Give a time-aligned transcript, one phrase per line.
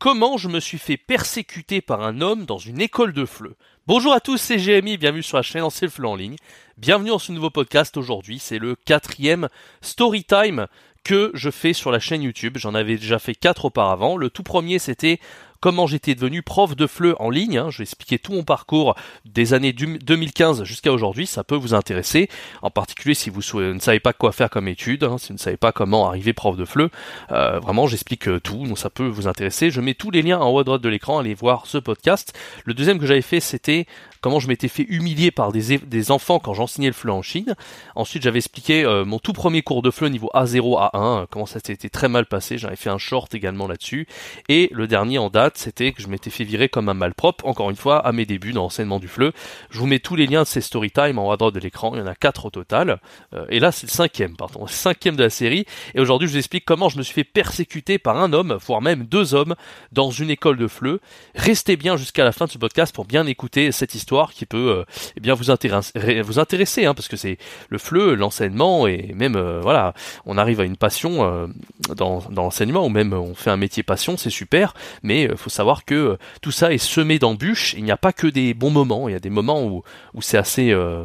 [0.00, 3.54] Comment je me suis fait persécuter par un homme dans une école de fleu
[3.86, 6.36] Bonjour à tous, c'est GMI, bienvenue sur la chaîne Lancer le fleu en ligne.
[6.78, 9.50] Bienvenue dans ce nouveau podcast aujourd'hui, c'est le quatrième
[9.82, 10.68] story time
[11.04, 12.56] que je fais sur la chaîne YouTube.
[12.56, 14.16] J'en avais déjà fait quatre auparavant.
[14.16, 15.20] Le tout premier c'était
[15.60, 17.58] comment j'étais devenu prof de FLE en ligne.
[17.58, 17.70] Hein.
[17.70, 18.94] Je vais expliquer tout mon parcours
[19.24, 21.26] des années 2015 jusqu'à aujourd'hui.
[21.26, 22.28] Ça peut vous intéresser,
[22.62, 25.38] en particulier si vous ne savez pas quoi faire comme étude, hein, si vous ne
[25.38, 26.90] savez pas comment arriver prof de FLE.
[27.30, 29.70] Euh, vraiment, j'explique euh, tout, donc ça peut vous intéresser.
[29.70, 31.18] Je mets tous les liens en haut à droite de l'écran.
[31.18, 32.36] Allez voir ce podcast.
[32.64, 33.86] Le deuxième que j'avais fait, c'était
[34.20, 37.54] comment je m'étais fait humilier par des, enfants quand j'enseignais le FLE en Chine.
[37.94, 41.60] Ensuite, j'avais expliqué euh, mon tout premier cours de FLE niveau A0 A1, comment ça
[41.64, 42.58] s'était très mal passé.
[42.58, 44.06] J'avais fait un short également là-dessus.
[44.48, 47.70] Et le dernier en date, c'était que je m'étais fait virer comme un malpropre, encore
[47.70, 49.32] une fois, à mes débuts dans l'enseignement du FLE.
[49.70, 51.60] Je vous mets tous les liens de ces story time en haut à droite de
[51.60, 51.92] l'écran.
[51.94, 53.00] Il y en a quatre au total.
[53.34, 55.64] Euh, et là, c'est le cinquième, pardon, le cinquième de la série.
[55.94, 58.82] Et aujourd'hui, je vous explique comment je me suis fait persécuter par un homme, voire
[58.82, 59.54] même deux hommes,
[59.92, 61.00] dans une école de FLE.
[61.34, 64.70] Restez bien jusqu'à la fin de ce podcast pour bien écouter cette histoire qui peut
[64.70, 64.84] euh,
[65.16, 69.36] eh bien vous intéresser, vous intéresser hein, parce que c'est le FLE, l'enseignement et même
[69.36, 69.94] euh, voilà,
[70.26, 71.48] on arrive à une passion
[71.96, 75.50] dans, dans l'enseignement ou même on fait un métier passion, c'est super, mais il faut
[75.50, 77.74] savoir que euh, tout ça est semé d'embûches.
[77.74, 79.08] Il n'y a pas que des bons moments.
[79.08, 79.82] Il y a des moments où,
[80.14, 81.04] où c'est assez euh,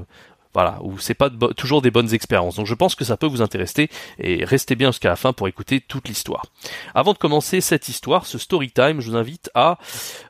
[0.55, 2.55] voilà, où c'est pas toujours des bonnes expériences.
[2.55, 5.49] Donc je pense que ça peut vous intéresser et restez bien jusqu'à la fin pour
[5.49, 6.45] écouter toute l'histoire.
[6.93, 9.77] Avant de commencer cette histoire, ce story time, je vous invite à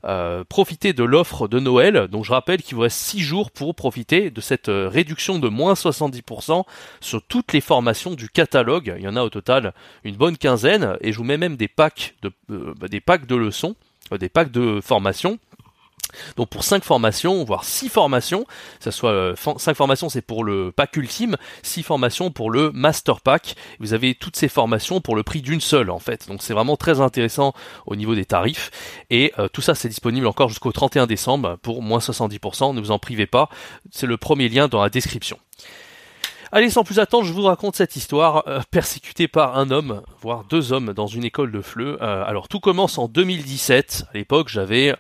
[0.04, 2.08] euh, profiter de l'offre de Noël.
[2.10, 5.74] Donc je rappelle qu'il vous reste 6 jours pour profiter de cette réduction de moins
[5.74, 6.64] 70%
[7.02, 8.96] sur toutes les formations du catalogue.
[8.98, 11.68] Il y en a au total une bonne quinzaine et je vous mets même des
[11.68, 12.32] packs de,
[12.88, 13.76] des packs de leçons
[14.12, 15.40] euh, des packs de formation.
[16.38, 18.46] Donc pour 5 formations, voire 6 formations,
[18.80, 23.22] ça soit 5 euh, formations c'est pour le pack ultime, 6 formations pour le master
[23.22, 23.56] pack.
[23.80, 26.28] Vous avez toutes ces formations pour le prix d'une seule en fait.
[26.28, 27.54] Donc c'est vraiment très intéressant
[27.86, 28.72] au niveau des tarifs.
[29.10, 32.74] Et euh, tout ça c'est disponible encore jusqu'au 31 décembre pour moins 70%.
[32.76, 33.50] Ne vous en privez pas.
[33.92, 35.38] C'est le premier lien dans la description.
[36.52, 40.46] Allez, sans plus attendre, je vous raconte cette histoire euh, persécutée par un homme, voire
[40.46, 41.98] deux hommes, dans une école de fleu.
[42.02, 44.06] Euh, alors tout commence en 2017.
[44.14, 44.96] À l'époque, j'avais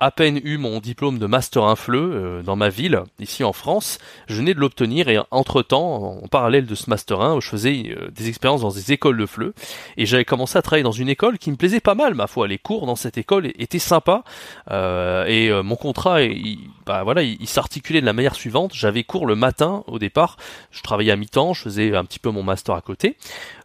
[0.00, 3.98] à peine eu mon diplôme de master infleu euh, dans ma ville, ici en France.
[4.28, 8.10] Je venais de l'obtenir et entre-temps, en parallèle de ce master 1, je faisais euh,
[8.10, 9.54] des expériences dans des écoles de fleu
[9.98, 12.48] et j'avais commencé à travailler dans une école qui me plaisait pas mal, ma foi.
[12.48, 14.24] Les cours dans cette école étaient sympas
[14.70, 18.72] euh, et mon contrat, il, bah voilà, il, s'articulait de la manière suivante.
[18.74, 20.38] J'avais cours le matin au départ,
[20.70, 23.16] je travaillais à mi-temps, je faisais un petit peu mon master à côté.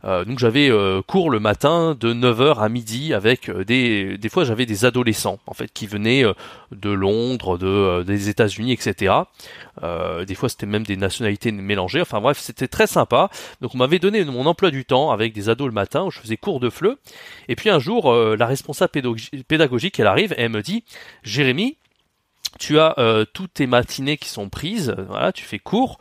[0.03, 0.69] donc j'avais
[1.07, 5.53] cours le matin de 9h à midi avec des des fois j'avais des adolescents en
[5.53, 6.33] fait qui venaient euh,
[6.71, 9.13] de Londres, de, euh, des États-Unis, etc.
[9.83, 12.01] Euh, des fois, c'était même des nationalités mélangées.
[12.01, 13.29] Enfin bref, c'était très sympa.
[13.61, 16.19] Donc, on m'avait donné mon emploi du temps avec des ados le matin où je
[16.19, 16.97] faisais cours de fleu.
[17.47, 18.91] Et puis un jour, la responsable
[19.47, 20.83] pédagogique, elle arrive et elle me dit,
[21.23, 21.77] Jérémy,
[22.59, 22.95] tu as
[23.33, 25.99] toutes tes matinées qui sont prises, voilà, tu fais cours.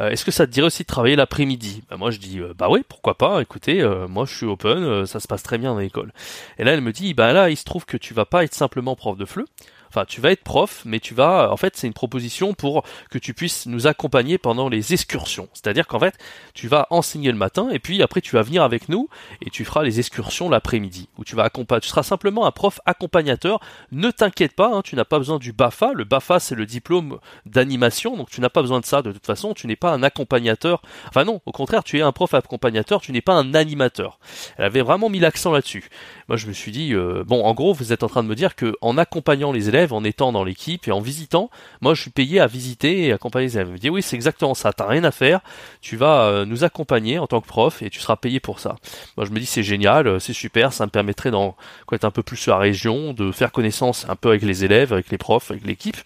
[0.00, 1.84] Est-ce que ça te dirait aussi de travailler l'après-midi?
[1.88, 3.40] Bah, Moi je dis bah oui pourquoi pas.
[3.40, 6.12] Écoutez moi je suis open, ça se passe très bien dans l'école.
[6.58, 8.54] Et là elle me dit bah là il se trouve que tu vas pas être
[8.54, 9.46] simplement prof de fleu,
[9.94, 13.18] Enfin, tu vas être prof, mais tu vas, en fait, c'est une proposition pour que
[13.18, 15.48] tu puisses nous accompagner pendant les excursions.
[15.52, 16.18] C'est-à-dire qu'en fait,
[16.52, 19.08] tu vas enseigner le matin et puis après tu vas venir avec nous
[19.40, 21.08] et tu feras les excursions l'après-midi.
[21.16, 23.60] Où tu vas accompagner, tu seras simplement un prof accompagnateur.
[23.92, 25.92] Ne t'inquiète pas, hein, tu n'as pas besoin du BAFA.
[25.94, 29.00] Le BAFA, c'est le diplôme d'animation, donc tu n'as pas besoin de ça.
[29.00, 30.82] De toute façon, tu n'es pas un accompagnateur.
[31.08, 34.18] Enfin non, au contraire, tu es un prof accompagnateur, tu n'es pas un animateur.
[34.58, 35.88] Elle avait vraiment mis l'accent là-dessus.
[36.28, 38.34] Moi, je me suis dit, euh, bon, en gros, vous êtes en train de me
[38.34, 41.50] dire que en accompagnant les élèves en étant dans l'équipe et en visitant.
[41.80, 43.70] Moi, je suis payé à visiter et accompagner les élèves.
[43.70, 44.72] me dit oui, c'est exactement ça.
[44.72, 45.40] T'as rien à faire.
[45.80, 48.76] Tu vas euh, nous accompagner en tant que prof et tu seras payé pour ça.
[49.16, 50.72] Moi, je me dis c'est génial, euh, c'est super.
[50.72, 51.56] Ça me permettrait d'en
[51.86, 54.92] connaître un peu plus sur la région, de faire connaissance un peu avec les élèves,
[54.92, 55.96] avec les profs, avec l'équipe.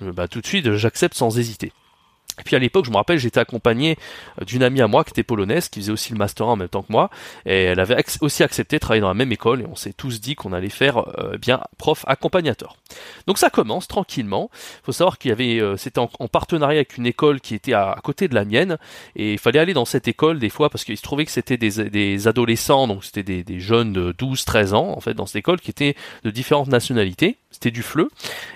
[0.00, 1.72] Je tout de suite, j'accepte sans hésiter.
[2.38, 3.96] Et puis à l'époque, je me rappelle, j'étais accompagné
[4.40, 6.68] euh, d'une amie à moi qui était polonaise, qui faisait aussi le master en même
[6.68, 7.10] temps que moi,
[7.46, 10.20] et elle avait aussi accepté de travailler dans la même école, et on s'est tous
[10.20, 12.76] dit qu'on allait faire euh, bien prof accompagnateur.
[13.26, 14.50] Donc ça commence tranquillement.
[14.54, 17.72] Il faut savoir qu'il y avait, euh, c'était en, partenariat avec une école qui était
[17.72, 18.78] à, côté de la mienne,
[19.16, 21.56] et il fallait aller dans cette école des fois parce qu'il se trouvait que c'était
[21.56, 25.36] des, des, adolescents, donc c'était des, des jeunes de 12-13 ans en fait dans cette
[25.36, 28.08] école qui étaient de différentes nationalités c'était du fleu.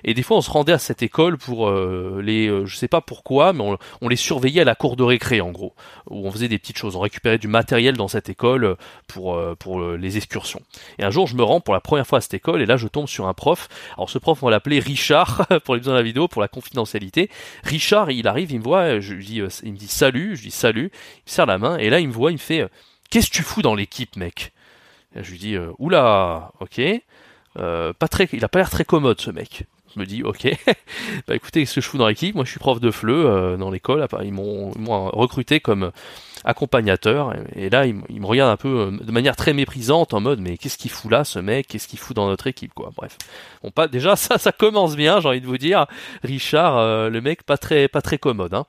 [0.04, 2.88] Et des fois, on se rendait à cette école pour euh, les, euh, je sais
[2.88, 3.64] pas pourquoi, mais
[4.00, 5.74] on, les surveillait à la cour de récré, en gros,
[6.08, 6.94] où on faisait des petites choses.
[6.94, 8.76] On récupérait du matériel dans cette école
[9.08, 10.60] pour euh, pour les excursions.
[10.98, 12.76] Et un jour, je me rends pour la première fois à cette école, et là,
[12.76, 13.68] je tombe sur un prof.
[13.96, 16.48] Alors, ce prof, on va l'appeler Richard pour les besoins de la vidéo, pour la
[16.48, 17.28] confidentialité.
[17.64, 20.92] Richard, il arrive, il me voit, je dis, il me dit salut, je dis salut,
[20.92, 22.68] il me serre la main, et là, il me voit, il me fait,
[23.10, 24.52] qu'est-ce que tu fous dans l'équipe, mec?
[25.16, 26.80] Je lui dis, oula, ok
[27.54, 29.64] pas très, il a pas l'air très commode ce mec.
[29.94, 30.48] Je me dis, ok,
[31.28, 32.34] bah écoutez, qu'est-ce que je dans l'équipe?
[32.34, 34.06] Moi, je suis prof de FLE dans l'école.
[34.22, 34.70] Ils m'ont
[35.10, 35.92] recruté comme
[36.44, 37.34] accompagnateur.
[37.54, 40.78] Et, là, il, me regarde un peu de manière très méprisante, en mode, mais qu'est-ce
[40.78, 41.66] qu'il fout là, ce mec?
[41.68, 42.90] Qu'est-ce qu'il fout dans notre équipe, quoi?
[42.96, 43.18] Bref.
[43.62, 45.20] Bon, pas déjà ça, ça commence bien.
[45.20, 45.86] J'ai envie de vous dire,
[46.22, 48.54] Richard, le mec, pas très, pas très commode.
[48.54, 48.64] Hein.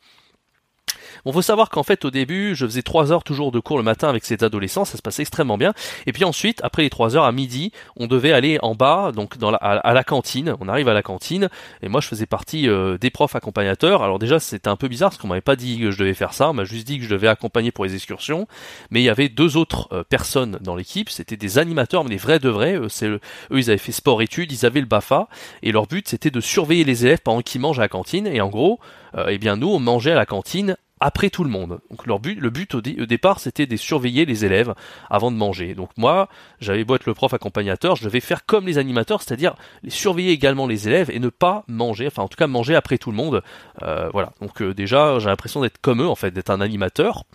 [1.25, 3.83] Bon, faut savoir qu'en fait, au début, je faisais trois heures toujours de cours le
[3.83, 5.73] matin avec ces adolescents, ça se passait extrêmement bien.
[6.05, 9.37] Et puis ensuite, après les trois heures à midi, on devait aller en bas, donc
[9.37, 10.55] dans la, à, la cantine.
[10.59, 11.47] On arrive à la cantine,
[11.81, 14.03] et moi, je faisais partie euh, des profs accompagnateurs.
[14.03, 16.33] Alors déjà, c'était un peu bizarre parce qu'on m'avait pas dit que je devais faire
[16.33, 18.45] ça, on m'a juste dit que je devais accompagner pour les excursions.
[18.91, 22.17] Mais il y avait deux autres euh, personnes dans l'équipe, c'était des animateurs, mais des
[22.17, 22.77] vrais de vrais.
[22.89, 25.29] C'est eux, ils avaient fait sport-études, ils avaient le Bafa,
[25.61, 28.27] et leur but, c'était de surveiller les élèves pendant qu'ils mangent à la cantine.
[28.27, 28.81] Et en gros,
[29.15, 31.81] euh, eh bien nous, on mangeait à la cantine après tout le monde.
[31.91, 34.73] Donc leur but, le but au, départ, c'était de surveiller les élèves
[35.09, 35.75] avant de manger.
[35.75, 36.29] Donc moi,
[36.61, 39.55] j'avais beau être le prof accompagnateur, je devais faire comme les animateurs, c'est-à-dire
[39.89, 43.11] surveiller également les élèves et ne pas manger, enfin en tout cas manger après tout
[43.11, 43.43] le monde.
[43.81, 44.31] Euh, voilà.
[44.39, 47.25] Donc euh, déjà, j'ai l'impression d'être comme eux, en fait, d'être un animateur.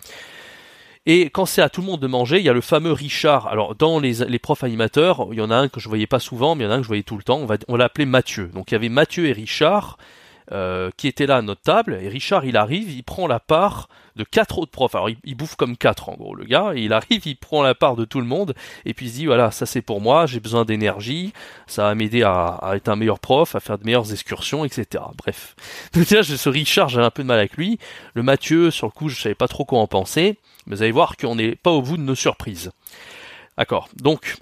[1.05, 3.47] Et quand c'est à tout le monde de manger, il y a le fameux Richard.
[3.47, 6.55] Alors dans les, profs animateurs, il y en a un que je voyais pas souvent,
[6.55, 7.37] mais il y en a un que je voyais tout le temps.
[7.37, 8.47] On, va, on l'appelait Mathieu.
[8.47, 9.99] Donc il y avait Mathieu et Richard.
[10.51, 13.87] Euh, qui était là à notre table, et Richard il arrive, il prend la part
[14.15, 14.95] de quatre autres profs.
[14.95, 17.75] Alors il, bouffe comme quatre en gros le gars, et il arrive, il prend la
[17.75, 20.25] part de tout le monde, et puis il se dit voilà ça c'est pour moi,
[20.25, 21.33] j'ai besoin d'énergie,
[21.67, 25.03] ça va m'aider à, être un meilleur prof, à faire de meilleures excursions, etc.
[25.19, 25.55] Bref.
[25.93, 27.77] Donc là ce Richard j'ai un peu de mal avec lui.
[28.15, 30.91] Le Mathieu sur le coup je savais pas trop quoi en penser, mais vous allez
[30.91, 32.71] voir qu'on n'est pas au bout de nos surprises.
[33.55, 33.87] D'accord.
[34.01, 34.37] Donc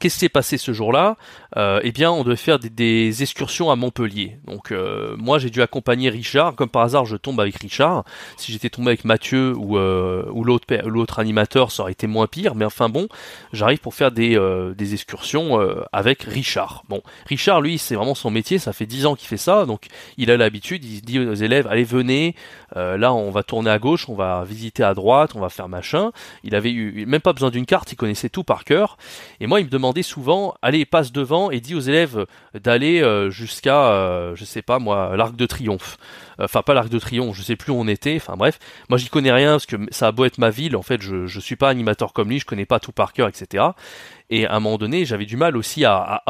[0.00, 1.18] Qu'est-ce qui s'est passé ce jour-là
[1.58, 4.38] euh, Eh bien, on devait faire des, excursions à Montpellier.
[4.46, 6.54] Donc, euh, moi, j'ai dû accompagner Richard.
[6.54, 8.04] Comme par hasard, je tombe avec Richard.
[8.38, 12.26] Si j'étais tombé avec Mathieu ou, euh, ou l'autre l'autre animateur, ça aurait été moins
[12.26, 12.54] pire.
[12.54, 13.08] Mais enfin bon,
[13.52, 14.38] j'arrive pour faire des,
[14.74, 15.60] des excursions
[15.92, 16.84] avec Richard.
[16.88, 18.58] Bon, Richard, lui, c'est vraiment son métier.
[18.58, 20.82] Ça fait dix ans qu'il fait ça, donc il a l'habitude.
[20.82, 22.34] Il dit aux élèves allez, venez.
[22.74, 26.10] là, on va tourner à gauche, on va visiter à droite, on va faire machin.
[26.44, 27.92] Il avait eu même pas besoin d'une carte.
[27.92, 28.96] Il connaissait tout par cœur.
[29.40, 33.30] Et moi, il me demande souvent, allez, passe devant et dit aux élèves d'aller euh,
[33.30, 35.98] jusqu'à, euh, je sais pas moi, l'Arc de Triomphe.
[36.38, 38.16] Enfin, pas l'Arc de Triomphe, je sais plus où on était.
[38.16, 38.58] Enfin bref,
[38.88, 41.40] moi j'y connais rien parce que ça a beau être ma ville, en fait, je,
[41.40, 43.64] suis pas animateur comme lui, je connais pas tout par cœur, etc.
[44.30, 46.22] Et à un moment donné, j'avais du mal aussi à,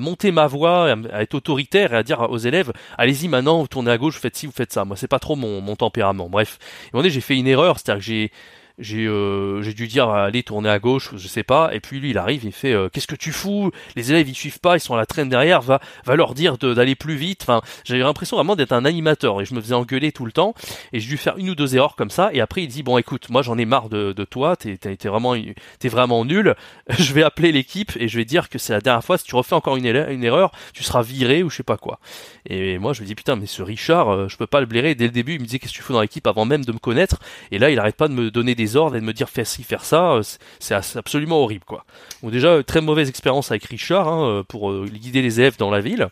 [0.00, 3.90] monter ma voix, à, être autoritaire et à dire aux élèves, allez-y maintenant, vous tournez
[3.90, 4.84] à gauche, vous faites ci, vous faites ça.
[4.84, 6.28] Moi, c'est pas trop mon, mon tempérament.
[6.28, 8.32] Bref, et un moment j'ai fait une erreur, c'est-à-dire que j'ai
[8.78, 11.74] j'ai euh, dû dire allez tourner à gauche je sais pas.
[11.74, 13.70] Et puis lui il arrive il fait euh, qu'est-ce que tu fous?
[13.96, 15.60] Les élèves ils suivent pas ils sont à la traîne derrière.
[15.60, 17.42] Va va leur dire d'aller plus vite.
[17.42, 19.40] Enfin j'avais l'impression vraiment d'être un animateur.
[19.40, 20.54] Et je me faisais engueuler tout le temps.
[20.92, 22.30] Et j'ai dû faire une ou deux erreurs comme ça.
[22.32, 24.56] Et après il dit bon écoute moi j'en ai marre de, de toi.
[24.56, 25.34] T'es t'es vraiment
[25.78, 26.54] t'es vraiment nul.
[26.98, 29.18] Je vais appeler l'équipe et je vais dire que c'est la dernière fois.
[29.18, 31.98] Si tu refais encore une, erreur tu seras viré ou je sais pas quoi.
[32.46, 34.94] Et moi je me dis putain mais ce Richard euh, je peux pas le blairer.
[34.94, 36.72] Dès le début il me disait qu'est-ce que tu fais dans l'équipe avant même de
[36.72, 37.18] me connaître?
[37.50, 39.44] Et là il arrête pas de me donner des ordres et de me dire fais
[39.44, 40.22] ci, faire ça, euh,
[40.58, 41.84] c'est absolument horrible quoi.
[42.22, 45.70] Donc déjà très mauvaise expérience avec Richard hein, euh, pour euh, guider les élèves dans
[45.70, 46.08] la ville.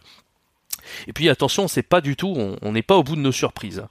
[1.08, 3.84] Et puis attention, c'est pas du tout, on n'est pas au bout de nos surprises.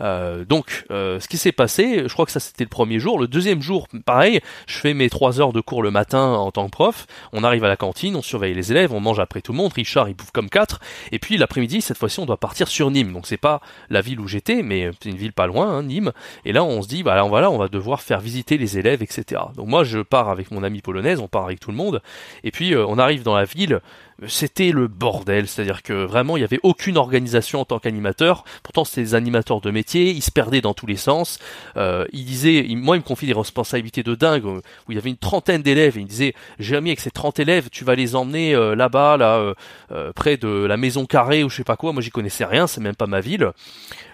[0.00, 3.18] Euh, donc, euh, ce qui s'est passé, je crois que ça c'était le premier jour.
[3.18, 6.66] Le deuxième jour, pareil, je fais mes trois heures de cours le matin en tant
[6.66, 7.06] que prof.
[7.32, 9.72] On arrive à la cantine, on surveille les élèves, on mange après tout le monde.
[9.72, 10.80] Richard, il bouffe comme quatre.
[11.12, 13.12] Et puis l'après-midi, cette fois-ci, on doit partir sur Nîmes.
[13.12, 13.60] Donc c'est pas
[13.90, 16.12] la ville où j'étais, mais c'est une ville pas loin, hein, Nîmes.
[16.44, 19.42] Et là, on se dit, voilà, on va devoir faire visiter les élèves, etc.
[19.56, 22.02] Donc moi, je pars avec mon ami polonaise, on part avec tout le monde.
[22.44, 23.80] Et puis euh, on arrive dans la ville
[24.26, 28.44] c'était le bordel, c'est-à-dire que vraiment il n'y avait aucune organisation en tant qu'animateur.
[28.62, 31.38] Pourtant c'était des animateurs de métier, ils se perdaient dans tous les sens.
[31.76, 35.10] Euh, il disait, moi il me confie des responsabilités de dingue où il y avait
[35.10, 38.54] une trentaine d'élèves et il disait Jérémy avec ces 30 élèves tu vas les emmener
[38.54, 39.54] euh, là-bas là euh,
[39.92, 41.92] euh, près de la maison carrée ou je sais pas quoi.
[41.92, 43.50] Moi j'y connaissais rien, c'est même pas ma ville.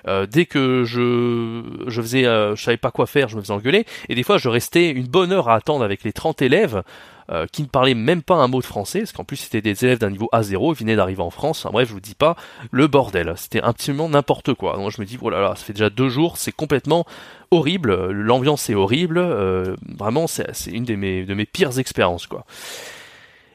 [0.06, 3.86] Dès que je je faisais, je savais pas quoi faire, je me faisais engueuler.
[4.08, 6.82] Et des fois je restais une bonne heure à attendre avec les 30 élèves
[7.30, 9.84] euh, qui ne parlaient même pas un mot de français, parce qu'en plus c'était des
[9.84, 12.36] élèves d'un niveau A0, ils venaient d'arriver en France, enfin, bref, je vous dis pas,
[12.72, 14.76] le bordel, c'était absolument n'importe quoi.
[14.76, 17.06] Donc je me dis, oh là là, ça fait déjà deux jours, c'est complètement
[17.50, 22.44] horrible, l'ambiance est horrible, euh, vraiment c'est une de mes, de mes pires expériences quoi.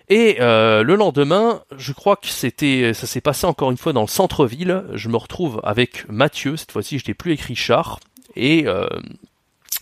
[0.10, 4.02] Et euh, le lendemain, je crois que c'était, ça s'est passé encore une fois dans
[4.02, 4.84] le centre-ville.
[4.94, 6.56] Je me retrouve avec Mathieu.
[6.56, 8.00] Cette fois-ci, je n'ai plus écrit Char.
[8.36, 8.68] Et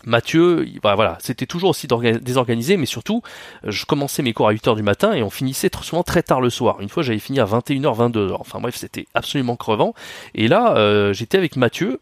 [0.06, 1.88] Mathieu, bah, voilà, c'était toujours aussi
[2.22, 3.22] désorganisé, mais surtout,
[3.64, 6.50] je commençais mes cours à 8h du matin et on finissait souvent très tard le
[6.50, 6.78] soir.
[6.80, 8.38] Une fois, j'avais fini à 21h, 22h.
[8.40, 9.94] Enfin bref, c'était absolument crevant.
[10.34, 12.00] Et là, euh, j'étais avec Mathieu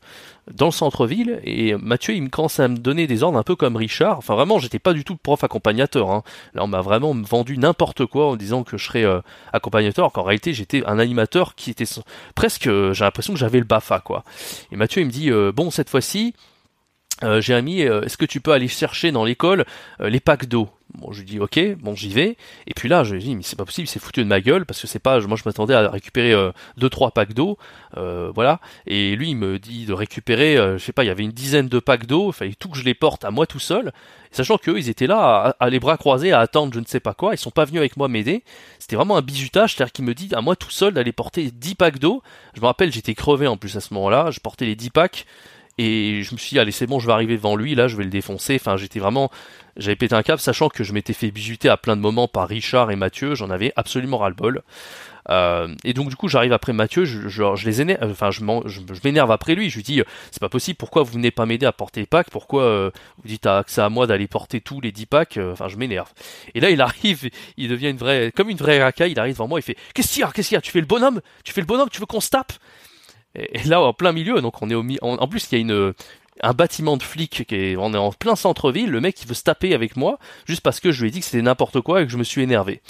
[0.53, 3.55] dans le centre-ville et Mathieu, il me commençait à me donner des ordres un peu
[3.55, 4.17] comme Richard.
[4.17, 6.11] Enfin vraiment, j'étais pas du tout prof accompagnateur.
[6.11, 6.23] Hein.
[6.53, 9.21] Là, on m'a vraiment vendu n'importe quoi en disant que je serais euh,
[9.53, 11.85] accompagnateur, qu'en réalité, j'étais un animateur qui était
[12.35, 14.25] presque, euh, j'ai l'impression que j'avais le Bafa, quoi.
[14.71, 16.33] Et Mathieu, il me dit, bon, cette fois-ci,
[17.21, 19.65] euh, Jérémy, euh, est-ce que tu peux aller chercher dans l'école
[20.01, 20.69] euh, les packs d'eau?
[20.95, 22.37] Bon, je lui dis ok, bon j'y vais.
[22.67, 24.65] Et puis là, je lui dis mais c'est pas possible, c'est foutu de ma gueule
[24.65, 26.35] parce que c'est pas, moi je m'attendais à récupérer
[26.77, 27.57] deux trois packs d'eau,
[27.95, 28.59] voilà.
[28.85, 31.67] Et lui il me dit de récupérer, je sais pas, il y avait une dizaine
[31.67, 33.91] de packs d'eau, il fallait tout que je les porte à moi tout seul.
[34.29, 37.15] Sachant qu'eux ils étaient là à, les bras croisés à attendre je ne sais pas
[37.15, 38.43] quoi, ils sont pas venus avec moi m'aider.
[38.77, 41.73] C'était vraiment un bizutage, c'est-à-dire qu'il me dit à moi tout seul d'aller porter 10
[41.73, 42.21] packs d'eau.
[42.53, 45.25] Je me rappelle j'étais crevé en plus à ce moment-là, je portais les 10 packs
[45.77, 47.97] et je me suis dit allez c'est bon je vais arriver devant lui là je
[47.97, 48.55] vais le défoncer.
[48.55, 49.31] Enfin j'étais vraiment
[49.77, 52.47] j'avais pété un câble sachant que je m'étais fait bisuter à plein de moments par
[52.47, 53.35] Richard et Mathieu.
[53.35, 54.61] J'en avais absolument ras le bol
[55.29, 58.43] euh, et donc du coup j'arrive après Mathieu je, les énerve enfin je,
[59.03, 59.69] m'énerve après lui.
[59.69, 60.01] Je lui dis
[60.31, 63.27] c'est pas possible pourquoi vous venez pas m'aider à porter les packs pourquoi euh, vous
[63.27, 65.37] dites à, que c'est à moi d'aller porter tous les 10 packs?
[65.37, 66.11] Euh, enfin je m'énerve.
[66.53, 69.11] Et là il arrive il devient une vraie comme une vraie racaille.
[69.11, 70.31] Il arrive devant moi il fait qu'est-ce qu'il y a?
[70.31, 70.61] Qu'est-ce qu'il y a?
[70.61, 71.21] Tu fais le bonhomme?
[71.43, 71.89] Tu fais le bonhomme?
[71.89, 72.53] Tu veux qu'on se tape?
[73.35, 75.61] Et, là, en plein milieu, donc on est au en, en plus il y a
[75.61, 75.93] une
[76.41, 79.33] un bâtiment de flics qui est, on est en plein centre-ville, le mec il veut
[79.33, 82.01] se taper avec moi juste parce que je lui ai dit que c'était n'importe quoi
[82.01, 82.81] et que je me suis énervé.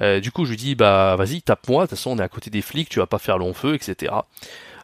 [0.00, 2.28] Euh, du coup je lui dis bah vas-y tape-moi, de toute façon on est à
[2.28, 4.12] côté des flics, tu vas pas faire long feu, etc.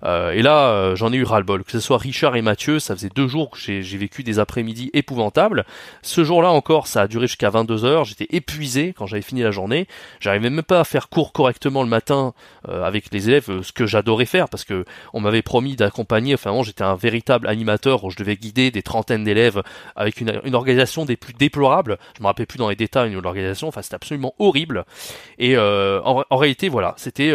[0.05, 1.65] Euh, et là, euh, j'en ai eu ras-le-bol.
[1.65, 4.91] Que ce soit Richard et Mathieu, ça faisait deux jours que j'ai vécu des après-midi
[4.93, 5.65] épouvantables.
[6.03, 8.05] Ce jour-là encore, ça a duré jusqu'à 22 heures.
[8.05, 9.87] J'étais épuisé quand j'avais fini la journée.
[10.21, 12.35] J'arrivais même pas à faire cours correctement le matin
[12.69, 16.35] euh, avec les élèves, ce que j'adorais faire parce que on m'avait promis d'accompagner.
[16.35, 19.63] Enfin, j'étais un véritable animateur où je devais guider des trentaines d'élèves
[19.97, 21.99] avec une, organisation des plus déplorables.
[22.17, 23.69] Je me rappelle plus dans les détails de l'organisation.
[23.69, 24.85] Enfin, c'était absolument horrible.
[25.39, 27.33] Et en, en, réalité, voilà, c'était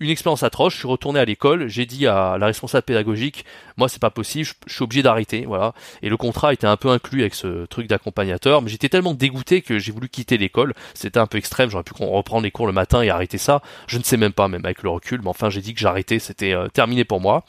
[0.00, 0.74] une expérience atroce.
[0.74, 3.44] Je suis retourné à l'école, j'ai dit à la responsable pédagogique,
[3.76, 5.74] moi c'est pas possible, je, suis obligé d'arrêter, voilà.
[6.02, 9.62] Et le contrat était un peu inclus avec ce truc d'accompagnateur, mais j'étais tellement dégoûté
[9.62, 10.74] que j'ai voulu quitter l'école.
[10.94, 13.62] C'était un peu extrême, j'aurais pu reprendre les cours le matin et arrêter ça.
[13.86, 16.18] Je ne sais même pas, même avec le recul, mais enfin j'ai dit que j'arrêtais,
[16.18, 17.44] c'était euh, terminé pour moi.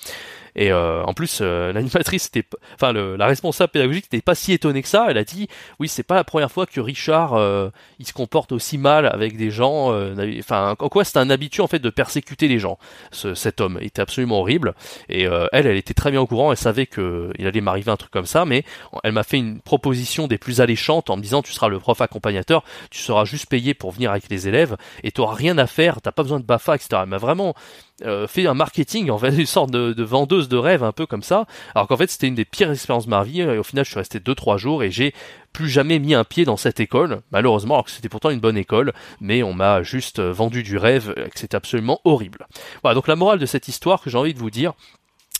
[0.60, 2.30] Et euh, en plus, euh, l'animatrice
[2.75, 5.06] enfin la responsable pédagogique n'était pas si étonnée que ça.
[5.10, 5.48] Elle a dit,
[5.80, 9.38] oui, c'est pas la première fois que Richard euh, il se comporte aussi mal avec
[9.38, 9.94] des gens.
[10.38, 12.78] Enfin, en quoi c'est un habitué en fait de persécuter les gens.
[13.12, 14.74] Ce, cet homme était absolument horrible.
[15.08, 16.51] Et elle, elle était très bien au courant.
[16.51, 18.66] Elle savait que il allait m'arriver un truc comme ça, mais
[19.06, 22.01] elle m'a fait une proposition des plus alléchantes en me disant, tu seras le prof
[22.01, 25.68] accompagnateur, tu seras juste payé pour venir avec les élèves et tu auras rien à
[25.68, 26.89] faire, t'as pas besoin de Bafa, etc.
[27.04, 27.56] Elle m'a vraiment
[28.03, 31.06] euh, fait un marketing, en fait, une sorte de, de, vendeuse de rêve un peu
[31.06, 31.46] comme ça.
[31.75, 33.41] Alors qu'en fait, c'était une des pires expériences de ma vie.
[33.41, 35.13] Et au final, je suis resté 2-3 jours et j'ai
[35.53, 38.58] plus jamais mis un pied dans cette école, malheureusement, alors que c'était pourtant une bonne
[38.58, 42.48] école, mais on m'a juste vendu du rêve et que c'était absolument horrible.
[42.84, 44.74] Voilà, donc la morale de cette histoire que j'ai envie de vous dire,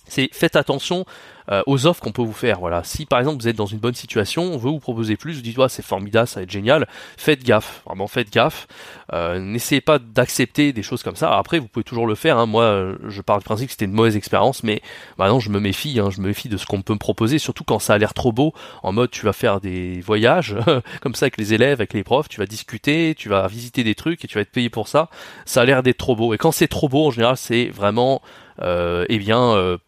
[0.10, 1.06] c'est faites attention
[1.52, 2.60] euh, aux offres qu'on peut vous faire.
[2.60, 5.34] Voilà, si par exemple vous êtes dans une bonne situation, on veut vous proposer plus,
[5.34, 6.88] vous dites ouais, c'est formidable, ça va être génial.
[7.18, 8.68] Faites gaffe, vraiment faites gaffe.
[9.14, 11.36] Euh, N'essayez pas d'accepter des choses comme ça.
[11.36, 12.38] après, vous pouvez toujours le faire.
[12.38, 12.46] Hein.
[12.46, 14.82] Moi, je parle du principe que c'était une mauvaise expérience, mais
[15.18, 16.00] maintenant je me méfie.
[16.00, 16.12] Hein.
[16.12, 18.32] Je me méfie de ce qu'on peut me proposer, surtout quand ça a l'air trop
[18.32, 18.54] beau.
[18.84, 20.56] En mode, tu vas faire des voyages
[21.02, 23.96] comme ça avec les élèves, avec les profs, tu vas discuter, tu vas visiter des
[23.96, 25.10] trucs et tu vas être payé pour ça.
[25.46, 26.36] Ça a l'air d'être trop beau.
[26.36, 28.22] Et quand c'est trop beau, en général, c'est vraiment,
[28.62, 29.80] euh, eh bien,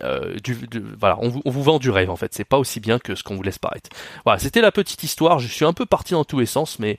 [0.00, 0.56] euh, euh, du,
[0.98, 2.32] voilà, on vous, on vous, vend du rêve en fait.
[2.34, 3.90] C'est pas aussi bien que ce qu'on vous laisse paraître.
[4.24, 5.38] Voilà, c'était la petite histoire.
[5.38, 6.98] Je suis un peu parti dans tous les sens, mais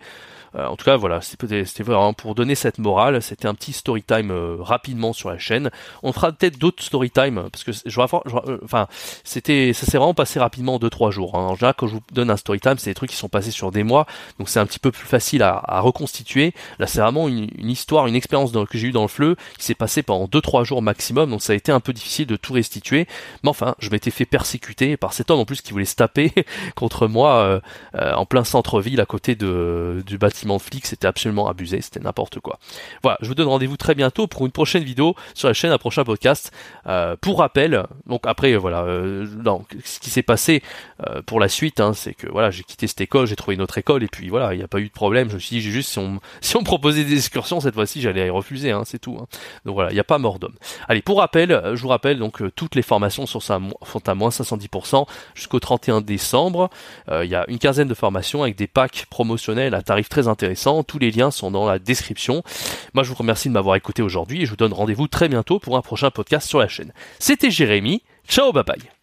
[0.56, 3.22] euh, en tout cas, voilà, c'était vraiment pour donner cette morale.
[3.22, 5.72] C'était un petit story time euh, rapidement sur la chaîne.
[6.04, 8.88] On fera peut-être d'autres story time parce que je, euh, enfin,
[9.24, 11.36] c'était, ça s'est vraiment passé rapidement en 2-3 jours.
[11.36, 11.44] Hein.
[11.44, 13.52] En général, quand je vous donne un story time, c'est des trucs qui sont passés
[13.52, 14.06] sur des mois,
[14.40, 16.54] donc c'est un petit peu plus facile à, reconstituer.
[16.80, 19.76] Là, c'est vraiment une, histoire, une expérience que j'ai eu dans le fleu qui s'est
[19.76, 23.08] passé pendant 2-3 jours maximum, donc ça a été un peu difficile de tout restituer.
[23.44, 26.32] Mais enfin, je m'étais fait persécuter par cet homme en plus qui voulait se taper
[26.76, 27.62] contre moi
[27.94, 32.60] en plein centre-ville à côté de, du bâtiment flics, c'était absolument abusé, c'était n'importe quoi.
[33.02, 35.78] Voilà, je vous donne rendez-vous très bientôt pour une prochaine vidéo sur la chaîne, un
[35.78, 36.52] prochain podcast.
[36.88, 39.26] Euh, pour rappel, donc après voilà, euh,
[39.86, 40.64] ce qui s'est passé
[41.08, 43.62] euh, pour la suite, hein, c'est que voilà, j'ai quitté cette école, j'ai trouvé une
[43.62, 45.30] autre école et puis voilà, il n'y a pas eu de problème.
[45.30, 48.30] Je me suis dit, juste si on si on proposait des excursions cette fois-ci, j'allais
[48.30, 49.18] refuser, hein, c'est tout.
[49.22, 49.28] Hein.
[49.66, 50.56] Donc voilà, il n'y a pas mort d'homme.
[50.88, 55.06] Allez, pour rappel, je vous rappelle donc toutes les formations sont à, à moins 510%
[55.36, 56.70] jusqu'au 31 décembre.
[57.10, 60.24] Il y a une quinzaine de formations avec des packs promotionnels à tarif très.
[60.84, 62.44] Tous les liens sont dans la description.
[62.94, 65.60] Moi, je vous remercie de m'avoir écouté aujourd'hui et je vous donne rendez-vous très bientôt
[65.60, 66.94] pour un prochain podcast sur la chaîne.
[67.20, 68.04] C'était Jérémy.
[68.28, 69.03] Ciao, bye bye.